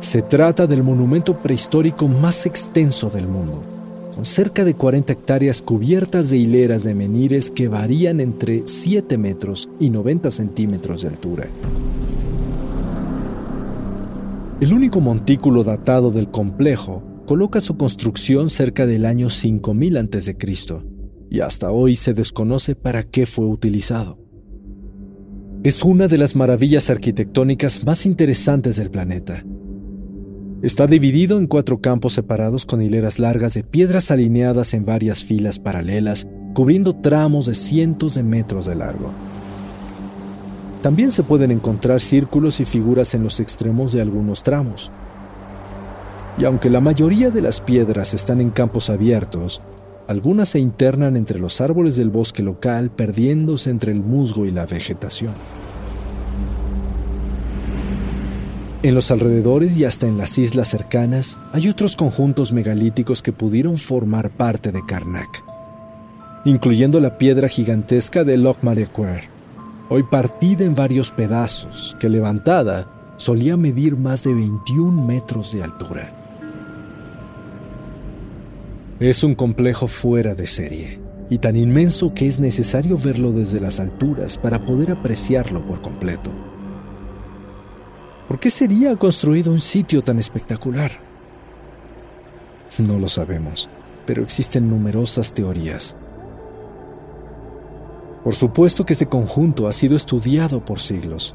Se 0.00 0.20
trata 0.20 0.66
del 0.66 0.82
monumento 0.82 1.34
prehistórico 1.34 2.08
más 2.08 2.44
extenso 2.44 3.08
del 3.08 3.26
mundo 3.26 3.73
cerca 4.22 4.64
de 4.64 4.74
40 4.74 5.12
hectáreas 5.12 5.62
cubiertas 5.62 6.30
de 6.30 6.36
hileras 6.36 6.84
de 6.84 6.94
menires 6.94 7.50
que 7.50 7.68
varían 7.68 8.20
entre 8.20 8.62
7 8.66 9.18
metros 9.18 9.68
y 9.80 9.90
90 9.90 10.30
centímetros 10.30 11.02
de 11.02 11.08
altura. 11.08 11.48
El 14.60 14.72
único 14.72 15.00
montículo 15.00 15.64
datado 15.64 16.10
del 16.10 16.30
complejo 16.30 17.02
coloca 17.26 17.60
su 17.60 17.76
construcción 17.76 18.50
cerca 18.50 18.86
del 18.86 19.06
año 19.06 19.30
5000 19.30 19.96
a.C. 19.96 20.36
y 21.30 21.40
hasta 21.40 21.72
hoy 21.72 21.96
se 21.96 22.14
desconoce 22.14 22.74
para 22.74 23.02
qué 23.02 23.26
fue 23.26 23.46
utilizado. 23.46 24.18
Es 25.64 25.82
una 25.82 26.08
de 26.08 26.18
las 26.18 26.36
maravillas 26.36 26.90
arquitectónicas 26.90 27.84
más 27.84 28.06
interesantes 28.06 28.76
del 28.76 28.90
planeta 28.90 29.44
Está 30.64 30.86
dividido 30.86 31.36
en 31.36 31.46
cuatro 31.46 31.82
campos 31.82 32.14
separados 32.14 32.64
con 32.64 32.80
hileras 32.80 33.18
largas 33.18 33.52
de 33.52 33.62
piedras 33.62 34.10
alineadas 34.10 34.72
en 34.72 34.86
varias 34.86 35.22
filas 35.22 35.58
paralelas, 35.58 36.26
cubriendo 36.54 36.96
tramos 36.96 37.44
de 37.44 37.54
cientos 37.54 38.14
de 38.14 38.22
metros 38.22 38.64
de 38.64 38.74
largo. 38.74 39.10
También 40.80 41.10
se 41.10 41.22
pueden 41.22 41.50
encontrar 41.50 42.00
círculos 42.00 42.60
y 42.60 42.64
figuras 42.64 43.12
en 43.12 43.24
los 43.24 43.40
extremos 43.40 43.92
de 43.92 44.00
algunos 44.00 44.42
tramos. 44.42 44.90
Y 46.38 46.46
aunque 46.46 46.70
la 46.70 46.80
mayoría 46.80 47.28
de 47.28 47.42
las 47.42 47.60
piedras 47.60 48.14
están 48.14 48.40
en 48.40 48.48
campos 48.48 48.88
abiertos, 48.88 49.60
algunas 50.08 50.48
se 50.48 50.60
internan 50.60 51.18
entre 51.18 51.40
los 51.40 51.60
árboles 51.60 51.96
del 51.96 52.08
bosque 52.08 52.42
local, 52.42 52.90
perdiéndose 52.90 53.68
entre 53.68 53.92
el 53.92 54.00
musgo 54.00 54.46
y 54.46 54.50
la 54.50 54.64
vegetación. 54.64 55.34
En 58.84 58.94
los 58.94 59.10
alrededores 59.10 59.78
y 59.78 59.86
hasta 59.86 60.06
en 60.06 60.18
las 60.18 60.36
islas 60.36 60.68
cercanas 60.68 61.38
hay 61.54 61.70
otros 61.70 61.96
conjuntos 61.96 62.52
megalíticos 62.52 63.22
que 63.22 63.32
pudieron 63.32 63.78
formar 63.78 64.28
parte 64.28 64.72
de 64.72 64.84
Karnak, 64.84 65.42
incluyendo 66.44 67.00
la 67.00 67.16
piedra 67.16 67.48
gigantesca 67.48 68.24
de 68.24 68.36
Lochmarequer, 68.36 69.22
hoy 69.88 70.02
partida 70.02 70.66
en 70.66 70.74
varios 70.74 71.12
pedazos, 71.12 71.96
que 71.98 72.10
levantada 72.10 73.14
solía 73.16 73.56
medir 73.56 73.96
más 73.96 74.22
de 74.22 74.34
21 74.34 75.02
metros 75.02 75.52
de 75.52 75.62
altura. 75.62 76.12
Es 79.00 79.24
un 79.24 79.34
complejo 79.34 79.86
fuera 79.86 80.34
de 80.34 80.46
serie 80.46 81.00
y 81.30 81.38
tan 81.38 81.56
inmenso 81.56 82.12
que 82.12 82.28
es 82.28 82.38
necesario 82.38 82.98
verlo 82.98 83.32
desde 83.32 83.60
las 83.60 83.80
alturas 83.80 84.36
para 84.36 84.66
poder 84.66 84.90
apreciarlo 84.90 85.64
por 85.64 85.80
completo. 85.80 86.53
¿Por 88.28 88.40
qué 88.40 88.48
sería 88.48 88.96
construido 88.96 89.52
un 89.52 89.60
sitio 89.60 90.02
tan 90.02 90.18
espectacular? 90.18 90.92
No 92.78 92.98
lo 92.98 93.08
sabemos, 93.08 93.68
pero 94.06 94.22
existen 94.22 94.68
numerosas 94.70 95.34
teorías. 95.34 95.96
Por 98.24 98.34
supuesto 98.34 98.86
que 98.86 98.94
este 98.94 99.06
conjunto 99.06 99.68
ha 99.68 99.72
sido 99.74 99.94
estudiado 99.94 100.64
por 100.64 100.80
siglos, 100.80 101.34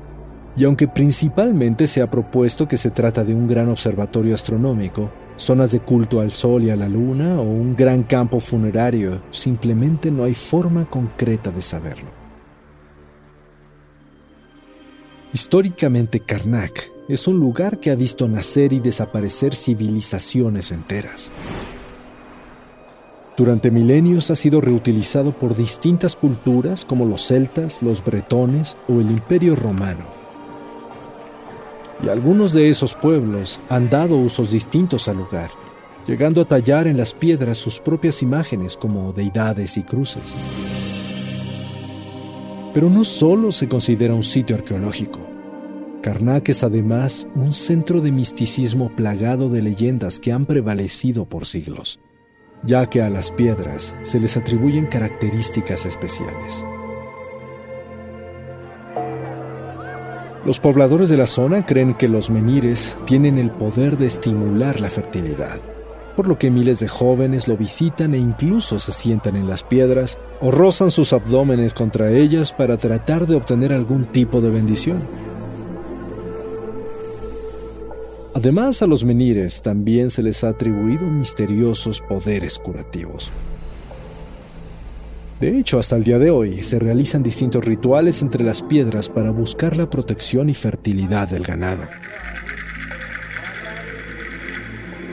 y 0.58 0.64
aunque 0.64 0.88
principalmente 0.88 1.86
se 1.86 2.02
ha 2.02 2.10
propuesto 2.10 2.68
que 2.68 2.78
se 2.78 2.90
trata 2.90 3.24
de 3.24 3.36
un 3.36 3.48
gran 3.48 3.70
observatorio 3.70 4.34
astronómico, 4.34 5.12
zonas 5.38 5.72
de 5.72 5.80
culto 5.80 6.20
al 6.20 6.32
Sol 6.32 6.64
y 6.64 6.72
a 6.72 6.76
la 6.76 6.90
Luna 6.90 7.40
o 7.40 7.44
un 7.44 7.76
gran 7.76 8.02
campo 8.02 8.40
funerario, 8.40 9.22
simplemente 9.30 10.10
no 10.10 10.24
hay 10.24 10.34
forma 10.34 10.86
concreta 10.86 11.52
de 11.52 11.62
saberlo. 11.62 12.19
Históricamente 15.32 16.22
Karnak 16.22 16.92
es 17.08 17.28
un 17.28 17.40
lugar 17.40 17.80
que 17.80 17.92
ha 17.92 17.96
visto 17.96 18.28
nacer 18.28 18.74
y 18.74 18.80
desaparecer 18.80 19.56
civilizaciones 19.56 20.72
enteras. 20.72 21.32
Durante 23.38 23.70
milenios 23.70 24.32
ha 24.32 24.36
sido 24.36 24.60
reutilizado 24.60 25.32
por 25.32 25.56
distintas 25.56 26.16
culturas 26.16 26.84
como 26.84 27.06
los 27.06 27.28
celtas, 27.28 27.84
los 27.84 28.04
bretones 28.04 28.76
o 28.88 29.00
el 29.00 29.12
imperio 29.12 29.56
romano. 29.56 30.08
Y 32.04 32.10
algunos 32.10 32.52
de 32.54 32.70
esos 32.70 32.96
pueblos 32.96 33.62
han 33.70 33.90
dado 33.90 34.18
usos 34.18 34.52
distintos 34.52 35.08
al 35.08 35.18
lugar, 35.18 35.52
llegando 36.08 36.42
a 36.42 36.46
tallar 36.46 36.88
en 36.88 36.98
las 36.98 37.14
piedras 37.14 37.60
sus 37.60 37.80
propias 37.80 38.24
imágenes 38.24 38.76
como 38.76 39.14
deidades 39.14 39.78
y 39.78 39.84
cruces. 39.84 40.24
Pero 42.74 42.90
no 42.90 43.04
solo 43.04 43.52
se 43.52 43.68
considera 43.68 44.14
un 44.14 44.24
sitio 44.24 44.56
arqueológico. 44.56 45.20
Karnak 46.02 46.50
es 46.50 46.64
además 46.64 47.28
un 47.36 47.52
centro 47.52 48.02
de 48.02 48.12
misticismo 48.12 48.90
plagado 48.96 49.50
de 49.50 49.62
leyendas 49.62 50.20
que 50.20 50.32
han 50.32 50.46
prevalecido 50.46 51.26
por 51.26 51.46
siglos 51.46 52.00
ya 52.64 52.88
que 52.88 53.02
a 53.02 53.10
las 53.10 53.32
piedras 53.32 53.96
se 54.04 54.20
les 54.20 54.38
atribuyen 54.38 54.86
características 54.86 55.86
especiales. 55.86 56.66
Los 60.46 60.60
pobladores 60.60 61.10
de 61.10 61.18
la 61.18 61.28
zona 61.28 61.66
creen 61.66 61.94
que 61.94 62.08
los 62.08 62.30
menires 62.30 62.98
tienen 63.06 63.38
el 63.38 63.52
poder 63.52 63.98
de 63.98 64.08
estimular 64.08 64.80
la 64.80 64.90
fertilidad, 64.90 65.60
por 66.20 66.28
lo 66.28 66.38
que 66.38 66.52
miles 66.52 66.82
de 66.82 66.90
jóvenes 66.90 67.48
lo 67.48 67.56
visitan 67.56 68.14
e 68.14 68.18
incluso 68.18 68.78
se 68.78 68.92
sientan 68.92 69.38
en 69.38 69.48
las 69.48 69.64
piedras 69.64 70.20
o 70.42 70.52
rozan 70.52 70.92
sus 70.92 71.14
abdómenes 71.14 71.74
contra 71.74 72.12
ellas 72.12 72.52
para 72.52 72.76
tratar 72.76 73.26
de 73.26 73.38
obtener 73.38 73.72
algún 73.72 74.04
tipo 74.04 74.42
de 74.42 74.50
bendición. 74.50 75.02
Además, 78.34 78.82
a 78.82 78.88
los 78.88 79.06
menires 79.06 79.62
también 79.62 80.10
se 80.10 80.22
les 80.22 80.44
ha 80.44 80.50
atribuido 80.50 81.06
misteriosos 81.06 82.02
poderes 82.02 82.60
curativos. 82.60 83.32
De 85.40 85.58
hecho, 85.58 85.80
hasta 85.80 85.96
el 85.96 86.04
día 86.04 86.20
de 86.20 86.32
hoy 86.32 86.64
se 86.64 86.80
realizan 86.80 87.24
distintos 87.24 87.64
rituales 87.64 88.22
entre 88.24 88.44
las 88.44 88.62
piedras 88.62 89.08
para 89.08 89.32
buscar 89.32 89.78
la 89.78 89.90
protección 89.90 90.50
y 90.50 90.54
fertilidad 90.54 91.30
del 91.30 91.44
ganado. 91.44 91.84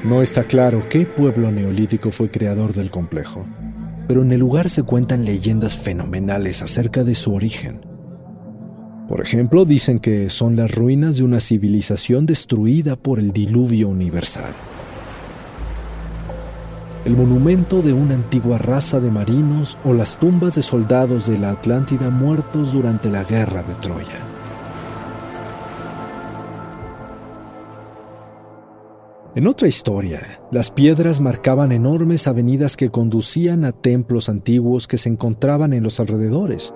No 0.05 0.23
está 0.23 0.45
claro 0.45 0.89
qué 0.89 1.05
pueblo 1.05 1.51
neolítico 1.51 2.11
fue 2.11 2.31
creador 2.31 2.73
del 2.73 2.91
complejo, 2.91 3.45
pero 4.07 4.23
en 4.23 4.33
el 4.33 4.41
lugar 4.41 4.69
se 4.69 4.83
cuentan 4.83 5.25
leyendas 5.25 5.77
fenomenales 5.77 6.63
acerca 6.63 7.03
de 7.03 7.15
su 7.15 7.35
origen. 7.35 7.81
Por 9.09 9.21
ejemplo, 9.21 9.65
dicen 9.65 9.99
que 10.01 10.31
son 10.31 10.57
las 10.57 10.71
ruinas 10.71 11.17
de 11.17 11.25
una 11.25 11.41
civilización 11.41 12.27
destruida 12.27 12.97
por 12.97 13.19
el 13.19 13.33
diluvio 13.33 13.89
universal. 13.89 14.53
El 17.05 17.17
monumento 17.17 17.83
de 17.83 17.93
una 17.93 18.15
antigua 18.15 18.59
raza 18.59 18.99
de 18.99 19.13
marinos 19.13 19.79
o 19.85 19.93
las 19.93 20.19
tumbas 20.19 20.57
de 20.57 20.63
soldados 20.63 21.29
de 21.29 21.39
la 21.39 21.51
Atlántida 21.51 22.11
muertos 22.11 22.73
durante 22.73 23.09
la 23.11 23.23
guerra 23.23 23.63
de 23.63 23.75
Troya. 23.75 24.36
En 29.37 29.47
otra 29.47 29.69
historia, 29.69 30.41
las 30.51 30.71
piedras 30.71 31.21
marcaban 31.21 31.71
enormes 31.71 32.27
avenidas 32.27 32.75
que 32.75 32.89
conducían 32.89 33.67
a 33.67 33.73
templos 33.73 34.31
antiguos 34.31 34.87
que 34.87 34.97
se 34.97 35.11
encontraban 35.11 35.75
en 35.75 35.83
los 35.83 36.01
alrededores, 36.01 36.73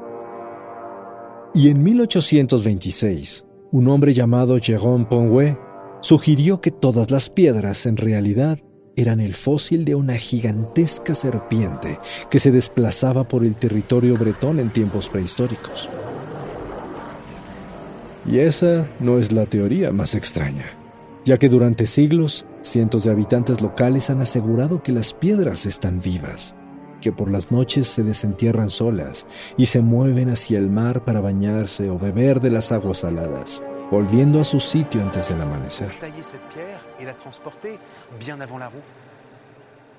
y 1.55 1.71
en 1.71 1.83
1826, 1.83 3.47
un 3.73 3.88
hombre 3.88 4.12
llamado 4.12 4.59
Jérôme 4.59 5.09
Pongué 5.09 5.57
sugirió 6.02 6.61
que 6.61 6.71
todas 6.71 7.11
las 7.11 7.31
piedras 7.31 7.87
en 7.87 7.97
realidad 7.97 8.59
eran 8.95 9.21
el 9.21 9.33
fósil 9.33 9.87
de 9.87 9.95
una 9.95 10.19
gigantesca 10.19 11.14
serpiente 11.14 11.99
que 12.29 12.40
se 12.40 12.52
desplazaba 12.52 13.26
por 13.26 13.43
el 13.43 13.56
territorio 13.56 14.19
bretón 14.19 14.61
en 14.61 14.69
tiempos 14.69 15.08
prehistóricos. 15.08 15.89
Y 18.26 18.41
esa 18.41 18.87
no 19.00 19.19
es 19.19 19.32
la 19.32 19.47
teoría 19.47 19.93
más 19.93 20.15
extraña, 20.15 20.73
ya 21.25 21.39
que 21.39 21.49
durante 21.49 21.87
siglos 21.87 22.47
cientos 22.63 23.04
de 23.04 23.11
habitantes 23.11 23.63
locales 23.63 24.11
han 24.11 24.21
asegurado 24.21 24.83
que 24.83 24.93
las 24.93 25.15
piedras 25.15 25.67
están 25.67 26.00
vivas 26.00 26.54
que 27.00 27.13
por 27.13 27.30
las 27.30 27.50
noches 27.50 27.89
se 27.89 28.02
desentierran 28.02 28.71
solas 28.71 29.26
y 29.56 29.67
se 29.67 29.80
mueven 29.80 30.28
hacia 30.28 30.59
el 30.59 30.71
mar 30.71 31.04
para 31.04 31.21
bañarse 31.21 31.91
o 31.91 31.99
beber 31.99 32.41
de 32.41 32.50
las 32.50 32.71
aguas 32.73 32.99
saladas, 32.99 33.63
volviendo 33.91 34.41
a 34.41 34.45
su 34.45 34.61
sitio 34.61 35.02
antes 35.02 35.28
del 35.28 35.41
amanecer. 35.41 35.91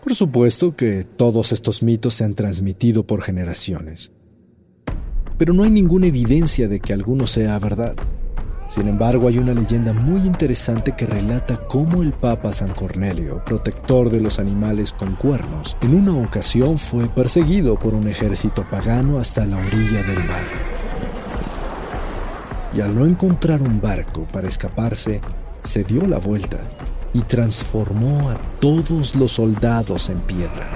Por 0.03 0.15
supuesto 0.15 0.75
que 0.75 1.03
todos 1.03 1.51
estos 1.51 1.83
mitos 1.83 2.15
se 2.15 2.23
han 2.23 2.33
transmitido 2.33 3.05
por 3.05 3.21
generaciones, 3.21 4.11
pero 5.37 5.53
no 5.53 5.63
hay 5.63 5.69
ninguna 5.69 6.07
evidencia 6.07 6.67
de 6.67 6.79
que 6.79 6.93
alguno 6.93 7.27
sea 7.27 7.59
verdad. 7.59 7.95
Sin 8.71 8.87
embargo, 8.87 9.27
hay 9.27 9.37
una 9.37 9.53
leyenda 9.53 9.91
muy 9.91 10.21
interesante 10.21 10.93
que 10.95 11.05
relata 11.05 11.57
cómo 11.57 12.03
el 12.03 12.13
Papa 12.13 12.53
San 12.53 12.69
Cornelio, 12.69 13.43
protector 13.43 14.09
de 14.09 14.21
los 14.21 14.39
animales 14.39 14.93
con 14.93 15.17
cuernos, 15.17 15.75
en 15.81 15.93
una 15.93 16.15
ocasión 16.15 16.77
fue 16.77 17.09
perseguido 17.09 17.77
por 17.77 17.93
un 17.93 18.07
ejército 18.07 18.63
pagano 18.71 19.19
hasta 19.19 19.45
la 19.45 19.57
orilla 19.57 20.03
del 20.03 20.23
mar. 20.23 20.45
Y 22.73 22.79
al 22.79 22.95
no 22.95 23.05
encontrar 23.05 23.61
un 23.61 23.81
barco 23.81 24.25
para 24.31 24.47
escaparse, 24.47 25.19
se 25.63 25.83
dio 25.83 26.07
la 26.07 26.19
vuelta 26.19 26.59
y 27.11 27.19
transformó 27.23 28.29
a 28.29 28.37
todos 28.61 29.17
los 29.17 29.33
soldados 29.33 30.07
en 30.07 30.21
piedra. 30.21 30.69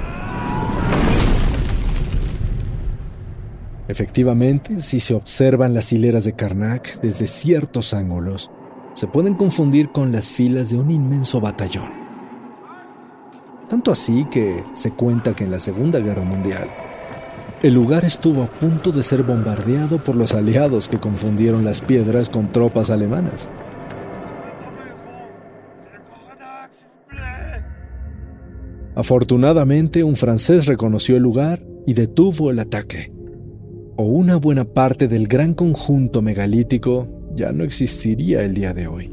Efectivamente, 3.87 4.81
si 4.81 4.99
se 4.99 5.13
observan 5.13 5.75
las 5.75 5.93
hileras 5.93 6.23
de 6.23 6.33
Karnak 6.33 6.99
desde 7.01 7.27
ciertos 7.27 7.93
ángulos, 7.93 8.49
se 8.93 9.05
pueden 9.05 9.35
confundir 9.35 9.91
con 9.91 10.11
las 10.11 10.29
filas 10.29 10.71
de 10.71 10.77
un 10.77 10.89
inmenso 10.89 11.39
batallón. 11.39 12.05
Tanto 13.69 13.91
así 13.91 14.25
que 14.31 14.63
se 14.73 14.91
cuenta 14.91 15.35
que 15.35 15.43
en 15.43 15.51
la 15.51 15.59
Segunda 15.59 15.99
Guerra 15.99 16.23
Mundial, 16.23 16.67
el 17.61 17.73
lugar 17.73 18.05
estuvo 18.05 18.43
a 18.43 18.47
punto 18.47 18.91
de 18.91 19.03
ser 19.03 19.23
bombardeado 19.23 19.99
por 19.99 20.15
los 20.15 20.33
aliados 20.33 20.87
que 20.87 20.99
confundieron 20.99 21.63
las 21.63 21.81
piedras 21.81 22.29
con 22.29 22.51
tropas 22.51 22.89
alemanas. 22.89 23.49
Afortunadamente, 28.95 30.03
un 30.03 30.15
francés 30.15 30.65
reconoció 30.65 31.17
el 31.17 31.23
lugar 31.23 31.63
y 31.85 31.93
detuvo 31.93 32.49
el 32.49 32.59
ataque 32.59 33.14
o 33.97 34.03
una 34.03 34.35
buena 34.35 34.65
parte 34.65 35.07
del 35.07 35.27
gran 35.27 35.53
conjunto 35.53 36.21
megalítico 36.21 37.07
ya 37.33 37.51
no 37.51 37.63
existiría 37.63 38.43
el 38.43 38.53
día 38.53 38.73
de 38.73 38.87
hoy. 38.87 39.11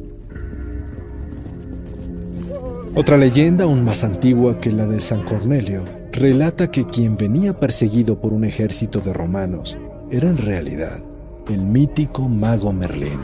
Otra 2.95 3.17
leyenda 3.17 3.65
aún 3.65 3.85
más 3.85 4.05
antigua 4.05 4.61
que 4.61 4.71
la 4.71 4.87
de 4.87 5.01
San 5.01 5.25
Cornelio 5.25 5.85
relata 6.13 6.71
que 6.71 6.85
quien 6.87 7.17
venía 7.17 7.59
perseguido 7.59 8.21
por 8.21 8.33
un 8.33 8.45
ejército 8.45 9.01
de 9.01 9.13
romanos 9.13 9.79
era 10.11 10.29
en 10.29 10.37
realidad 10.37 11.03
el 11.49 11.61
mítico 11.61 12.29
mago 12.29 12.73
Merlín. 12.73 13.21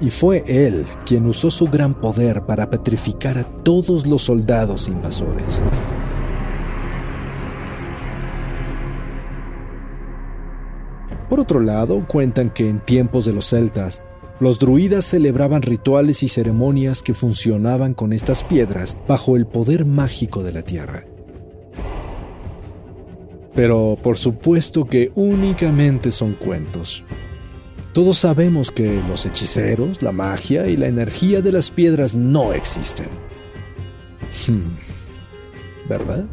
Y 0.00 0.08
fue 0.08 0.42
él 0.46 0.86
quien 1.04 1.26
usó 1.26 1.50
su 1.50 1.66
gran 1.66 1.92
poder 1.92 2.42
para 2.46 2.70
petrificar 2.70 3.36
a 3.36 3.44
todos 3.44 4.06
los 4.06 4.22
soldados 4.22 4.88
invasores. 4.88 5.62
Por 11.30 11.38
otro 11.38 11.60
lado, 11.60 12.04
cuentan 12.08 12.50
que 12.50 12.68
en 12.68 12.80
tiempos 12.80 13.24
de 13.24 13.32
los 13.32 13.46
celtas, 13.46 14.02
los 14.40 14.58
druidas 14.58 15.04
celebraban 15.04 15.62
rituales 15.62 16.24
y 16.24 16.28
ceremonias 16.28 17.02
que 17.02 17.14
funcionaban 17.14 17.94
con 17.94 18.12
estas 18.12 18.42
piedras 18.42 18.96
bajo 19.06 19.36
el 19.36 19.46
poder 19.46 19.84
mágico 19.84 20.42
de 20.42 20.52
la 20.52 20.62
tierra. 20.62 21.04
Pero 23.54 23.96
por 24.02 24.18
supuesto 24.18 24.86
que 24.86 25.12
únicamente 25.14 26.10
son 26.10 26.32
cuentos. 26.32 27.04
Todos 27.92 28.18
sabemos 28.18 28.72
que 28.72 29.00
los 29.08 29.24
hechiceros, 29.24 30.02
la 30.02 30.10
magia 30.10 30.66
y 30.66 30.76
la 30.76 30.88
energía 30.88 31.42
de 31.42 31.52
las 31.52 31.70
piedras 31.70 32.16
no 32.16 32.52
existen. 32.52 33.08
Hmm. 34.48 34.76
¿Verdad? 35.88 36.24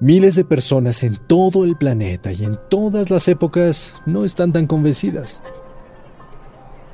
Miles 0.00 0.36
de 0.36 0.44
personas 0.44 1.02
en 1.02 1.16
todo 1.16 1.64
el 1.64 1.76
planeta 1.76 2.30
y 2.30 2.44
en 2.44 2.56
todas 2.70 3.10
las 3.10 3.26
épocas 3.26 3.96
no 4.06 4.24
están 4.24 4.52
tan 4.52 4.68
convencidas. 4.68 5.42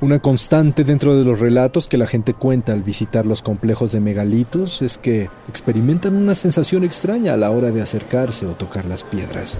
Una 0.01 0.17
constante 0.17 0.83
dentro 0.83 1.15
de 1.15 1.23
los 1.23 1.39
relatos 1.39 1.85
que 1.85 1.99
la 1.99 2.07
gente 2.07 2.33
cuenta 2.33 2.73
al 2.73 2.81
visitar 2.81 3.27
los 3.27 3.43
complejos 3.43 3.91
de 3.91 3.99
megalitos 3.99 4.81
es 4.81 4.97
que 4.97 5.29
experimentan 5.47 6.15
una 6.15 6.33
sensación 6.33 6.83
extraña 6.83 7.33
a 7.33 7.37
la 7.37 7.51
hora 7.51 7.69
de 7.69 7.83
acercarse 7.83 8.47
o 8.47 8.53
tocar 8.53 8.85
las 8.85 9.03
piedras. 9.03 9.59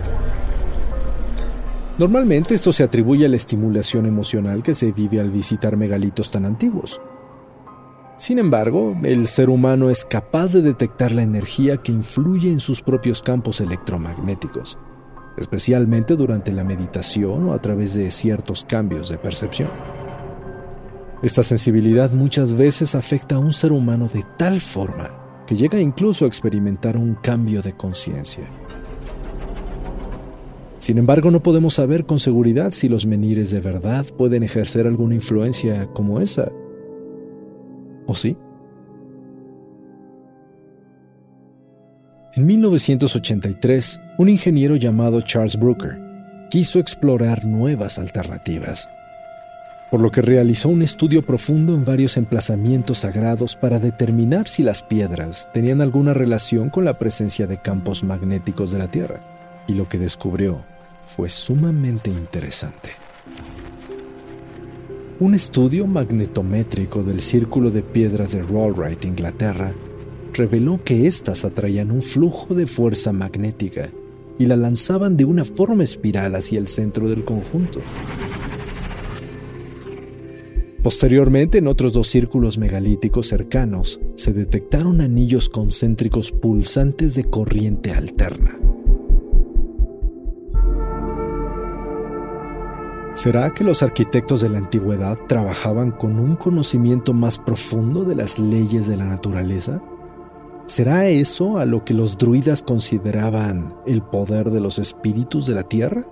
Normalmente 2.00 2.56
esto 2.56 2.74
se 2.74 2.82
atribuye 2.82 3.28
a 3.28 3.30
la 3.30 3.36
estimulación 3.36 4.08
emocional 4.08 4.64
que 4.64 4.74
se 4.74 4.92
vive 4.92 5.20
al 5.20 5.30
visitar 5.30 5.78
megalitos 5.78 6.32
tan 6.32 6.46
antiguos. 6.46 7.00
Sin 8.16 8.40
embargo, 8.40 8.96
el 9.04 9.28
ser 9.28 9.50
humano 9.50 9.90
es 9.90 10.06
capaz 10.06 10.54
de 10.54 10.62
detectar 10.62 11.12
la 11.12 11.24
energía 11.24 11.78
que 11.78 11.92
influye 11.92 12.50
en 12.50 12.62
sus 12.62 12.82
propios 12.82 13.22
campos 13.22 13.60
electromagnéticos, 13.60 14.78
especialmente 15.38 16.16
durante 16.16 16.54
la 16.54 16.64
meditación 16.64 17.50
o 17.50 17.54
a 17.54 17.62
través 17.62 17.94
de 17.94 18.10
ciertos 18.12 18.64
cambios 18.64 19.10
de 19.10 19.18
percepción. 19.18 19.68
Esta 21.22 21.44
sensibilidad 21.44 22.12
muchas 22.12 22.54
veces 22.54 22.96
afecta 22.96 23.36
a 23.36 23.40
un 23.40 23.52
ser 23.52 23.74
humano 23.74 24.08
de 24.08 24.24
tal 24.38 24.62
forma 24.62 25.44
que 25.46 25.56
llega 25.56 25.82
incluso 25.82 26.24
a 26.24 26.28
experimentar 26.30 26.96
un 26.96 27.16
cambio 27.16 27.62
de 27.62 27.74
conciencia. 27.74 28.46
Sin 30.78 30.98
embargo, 31.00 31.32
no 31.32 31.44
podemos 31.44 31.74
saber 31.74 32.06
con 32.06 32.20
seguridad 32.20 32.72
si 32.72 32.88
los 32.88 33.06
menires 33.06 33.52
de 33.52 33.60
verdad 33.60 34.06
pueden 34.18 34.44
ejercer 34.44 34.88
alguna 34.88 35.16
influencia 35.16 35.88
como 35.88 36.22
esa 36.22 36.52
¿O 38.08 38.16
sí? 38.16 38.38
En 42.36 42.46
1983, 42.46 44.02
un 44.18 44.28
ingeniero 44.28 44.76
llamado 44.76 45.22
Charles 45.22 45.58
Brooker 45.58 45.98
quiso 46.50 46.80
explorar 46.80 47.46
nuevas 47.46 47.98
alternativas, 47.98 48.90
por 49.90 50.02
lo 50.02 50.12
que 50.12 50.22
realizó 50.22 50.68
un 50.68 50.82
estudio 50.82 51.26
profundo 51.26 51.74
en 51.74 51.86
varios 51.86 52.18
emplazamientos 52.18 53.00
sagrados 53.00 53.56
para 53.56 53.80
determinar 53.80 54.50
si 54.50 54.64
las 54.64 54.84
piedras 54.84 55.50
tenían 55.54 55.80
alguna 55.80 56.14
relación 56.14 56.70
con 56.70 56.84
la 56.84 57.00
presencia 57.00 57.48
de 57.48 57.62
campos 57.62 58.04
magnéticos 58.04 58.72
de 58.72 58.80
la 58.80 58.90
Tierra. 58.90 59.22
Y 59.68 59.74
lo 59.74 59.88
que 59.88 59.98
descubrió 59.98 60.60
fue 61.06 61.30
sumamente 61.30 62.10
interesante. 62.10 63.05
Un 65.18 65.34
estudio 65.34 65.88
magnetométrico 65.88 67.02
del 67.02 67.22
círculo 67.22 67.72
de 67.72 67.82
piedras 67.84 68.34
de 68.34 68.42
Rollright, 68.42 69.06
Inglaterra, 69.06 69.74
reveló 70.34 70.82
que 70.84 71.08
éstas 71.08 71.46
atraían 71.46 71.90
un 71.90 72.02
flujo 72.02 72.54
de 72.54 72.68
fuerza 72.68 73.14
magnética 73.14 73.92
y 74.38 74.46
la 74.46 74.58
lanzaban 74.58 75.16
de 75.16 75.24
una 75.24 75.46
forma 75.46 75.86
espiral 75.86 76.36
hacia 76.36 76.60
el 76.60 76.68
centro 76.68 77.08
del 77.08 77.24
conjunto. 77.24 77.80
Posteriormente, 80.84 81.60
en 81.60 81.68
otros 81.68 81.94
dos 81.94 82.08
círculos 82.08 82.58
megalíticos 82.58 83.28
cercanos, 83.28 84.02
se 84.16 84.34
detectaron 84.34 85.00
anillos 85.00 85.48
concéntricos 85.48 86.34
pulsantes 86.34 87.16
de 87.16 87.24
corriente 87.24 87.92
alterna. 87.92 88.60
¿Será 93.26 93.50
que 93.50 93.64
los 93.64 93.82
arquitectos 93.82 94.42
de 94.42 94.50
la 94.50 94.60
antigüedad 94.60 95.18
trabajaban 95.28 95.90
con 95.90 96.20
un 96.20 96.36
conocimiento 96.36 97.12
más 97.12 97.40
profundo 97.40 98.04
de 98.04 98.14
las 98.14 98.38
leyes 98.38 98.88
de 98.88 98.98
la 98.98 99.06
naturaleza? 99.06 99.82
¿Será 100.68 101.08
eso 101.08 101.58
a 101.58 101.66
lo 101.66 101.84
que 101.84 101.96
los 101.96 102.20
druidas 102.20 102.62
consideraban 102.62 103.74
el 103.88 104.04
poder 104.04 104.52
de 104.52 104.62
los 104.62 104.78
espíritus 104.78 105.48
de 105.48 105.56
la 105.56 105.64
tierra? 105.64 106.06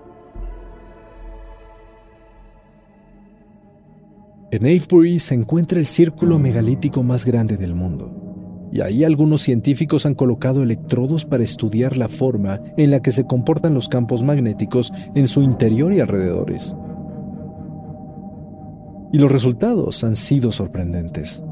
En 4.50 4.66
Avebury 4.66 5.20
se 5.20 5.36
encuentra 5.36 5.78
el 5.78 5.86
círculo 5.86 6.40
megalítico 6.40 7.04
más 7.04 7.26
grande 7.26 7.58
del 7.58 7.76
mundo, 7.76 8.70
y 8.72 8.82
ahí 8.82 9.04
algunos 9.04 9.42
científicos 9.42 10.08
han 10.08 10.16
colocado 10.16 10.64
electrodos 10.64 11.26
para 11.26 11.44
estudiar 11.44 11.96
la 11.96 12.10
forma 12.10 12.60
en 12.76 12.90
la 12.90 13.04
que 13.04 13.12
se 13.12 13.28
comportan 13.28 13.76
los 13.76 13.88
campos 13.88 14.24
magnéticos 14.24 14.92
en 15.14 15.28
su 15.28 15.44
interior 15.44 15.94
y 15.94 16.00
alrededores. 16.00 16.76
Y 19.14 19.20
los 19.20 19.32
resultados 19.32 20.04
han 20.04 20.16
sido 20.16 20.52
sorprendentes, 20.52 21.44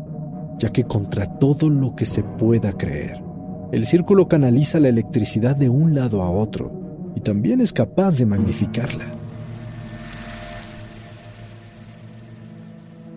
ya 0.58 0.70
que 0.70 0.86
contra 0.86 1.28
todo 1.38 1.70
lo 1.70 1.96
que 1.96 2.08
se 2.08 2.24
pueda 2.24 2.72
creer, 2.74 3.24
el 3.72 3.86
círculo 3.86 4.28
canaliza 4.28 4.80
la 4.80 4.90
electricidad 4.90 5.56
de 5.56 5.70
un 5.70 5.94
lado 5.94 6.24
a 6.24 6.32
otro 6.32 7.12
y 7.16 7.20
también 7.20 7.62
es 7.62 7.72
capaz 7.72 8.18
de 8.18 8.26
magnificarla. 8.26 9.06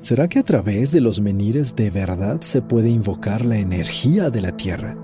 ¿Será 0.03 0.29
que 0.29 0.41
a 0.41 0.43
través 0.43 0.93
de 0.93 1.01
los 1.01 1.23
menires 1.23 1.75
de 1.75 1.89
verdad 1.89 2.43
se 2.43 2.61
puede 2.61 2.91
invocar 2.91 3.47
la 3.47 3.57
energía 3.57 4.29
de 4.29 4.43
la 4.43 4.55
Tierra? 4.55 4.95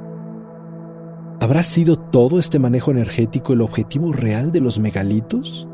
¿Habrá 1.41 1.63
sido 1.63 1.97
todo 1.97 2.39
este 2.39 2.59
manejo 2.59 2.91
energético 2.91 3.55
el 3.55 3.63
objetivo 3.63 4.13
real 4.13 4.53
de 4.53 4.61
los 4.61 4.79
megalitos? 4.79 5.67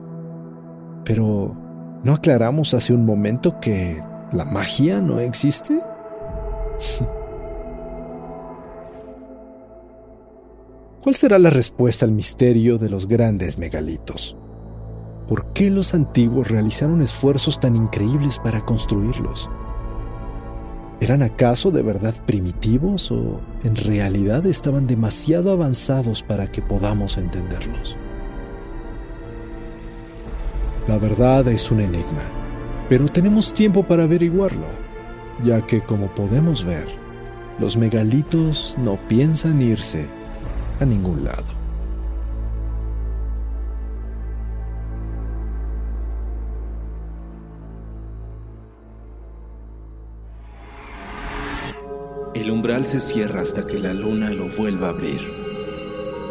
Pero, 1.05 1.65
¿No 2.07 2.14
aclaramos 2.14 2.73
hace 2.73 2.95
un 2.95 3.05
momento 3.05 3.59
que 3.59 4.01
la 4.31 4.45
magia 4.45 5.01
no 5.01 5.19
existe? 5.19 5.77
¿Cuál 11.03 11.16
será 11.16 11.40
la 11.40 11.51
respuesta 11.51 12.07
al 12.07 12.12
misterio 12.12 12.79
de 12.79 12.90
los 12.90 13.09
grandes 13.09 13.59
megalitos? 13.59 14.37
¿Por 15.27 15.53
qué 15.53 15.69
los 15.69 15.95
antiguos 15.95 16.49
realizaron 16.49 17.03
esfuerzos 17.03 17.59
tan 17.59 17.75
increíbles 17.75 18.38
para 18.38 18.64
construirlos? 18.64 19.51
¿Eran 21.01 21.25
acaso 21.25 21.73
de 21.73 21.83
verdad 21.83 22.14
primitivos 22.25 23.11
o 23.11 23.40
en 23.64 23.75
realidad 23.75 24.47
estaban 24.47 24.87
demasiado 24.87 25.51
avanzados 25.51 26.23
para 26.23 26.53
que 26.53 26.62
podamos 26.62 27.19
entenderlos? 27.19 27.99
La 30.88 30.99
verdad 30.99 31.49
es 31.49 31.72
un 31.72 31.81
enigma, 31.81 32.22
pero 32.88 33.09
tenemos 33.09 33.53
tiempo 33.53 33.83
para 33.83 34.05
averiguarlo, 34.05 34.66
ya 35.42 35.61
que 35.61 35.81
como 35.81 36.07
podemos 36.07 36.64
ver, 36.64 36.87
los 37.59 37.77
megalitos 37.77 38.77
no 38.79 38.96
piensan 39.09 39.61
irse 39.62 40.07
a 40.79 40.85
ningún 40.85 41.25
lado. 41.25 41.42
El 52.33 52.49
umbral 52.53 52.87
se 52.87 53.01
cierra 53.01 53.40
hasta 53.40 53.66
que 53.66 53.81
la 53.81 53.92
luna 53.92 54.31
lo 54.31 54.49
vuelva 54.57 54.87
a 54.87 54.90
abrir. 54.90 55.20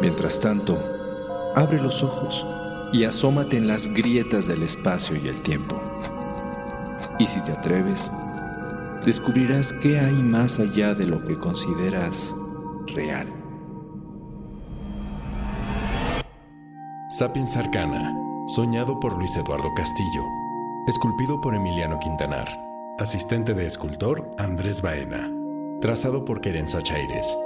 Mientras 0.00 0.40
tanto, 0.40 0.78
abre 1.54 1.82
los 1.82 2.02
ojos 2.02 2.46
y 2.92 3.04
asómate 3.04 3.56
en 3.56 3.66
las 3.66 3.88
grietas 3.88 4.46
del 4.46 4.62
espacio 4.62 5.16
y 5.16 5.28
el 5.28 5.40
tiempo. 5.42 5.80
Y 7.18 7.26
si 7.26 7.40
te 7.40 7.52
atreves, 7.52 8.10
descubrirás 9.04 9.72
qué 9.72 9.98
hay 9.98 10.14
más 10.14 10.58
allá 10.58 10.94
de 10.94 11.06
lo 11.06 11.24
que 11.24 11.38
consideras 11.38 12.34
real. 12.94 13.26
Sapiens 17.08 17.56
Arcana, 17.56 18.14
soñado 18.54 19.00
por 19.00 19.16
Luis 19.16 19.34
Eduardo 19.36 19.72
Castillo, 19.74 20.22
esculpido 20.86 21.40
por 21.40 21.54
Emiliano 21.54 21.98
Quintanar, 21.98 22.48
asistente 22.98 23.54
de 23.54 23.66
escultor 23.66 24.30
Andrés 24.38 24.82
Baena, 24.82 25.30
trazado 25.80 26.24
por 26.24 26.40
Querenza 26.40 26.82
Chaires 26.82 27.36